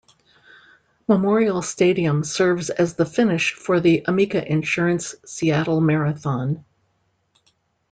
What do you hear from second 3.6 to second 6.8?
the Amica Insurance Seattle Marathon.